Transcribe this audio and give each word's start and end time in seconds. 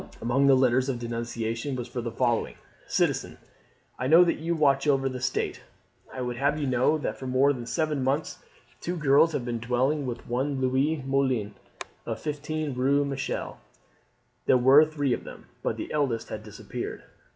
Among 0.19 0.47
the 0.47 0.55
letters 0.55 0.89
of 0.89 0.97
denunciation 0.97 1.75
was 1.75 1.87
the 1.91 2.11
following: 2.11 2.55
"Citizen, 2.87 3.37
I 3.99 4.07
know 4.07 4.23
that 4.23 4.39
you 4.39 4.55
watch 4.55 4.87
over 4.87 5.07
the 5.07 5.21
state. 5.21 5.61
I 6.11 6.21
would 6.21 6.37
have 6.37 6.59
you 6.59 6.65
know 6.65 6.97
that 6.97 7.19
for 7.19 7.27
more 7.27 7.53
than 7.53 7.67
seven 7.67 8.03
months 8.03 8.39
two 8.79 8.97
girls 8.97 9.33
have 9.33 9.45
been 9.45 9.59
dwelling 9.59 10.07
with 10.07 10.27
one 10.27 10.59
Louise 10.59 11.03
Moulin 11.05 11.53
of 12.07 12.19
15 12.19 12.73
Rue 12.73 13.05
Michel; 13.05 13.59
there 14.47 14.57
were 14.57 14.83
three 14.85 15.13
of 15.13 15.23
them, 15.23 15.45
but 15.61 15.77
the 15.77 15.91
eldest 15.93 16.29
has 16.29 16.41
disappeared. 16.41 17.03